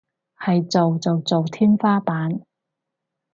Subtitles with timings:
[0.39, 2.41] 係做就做天花板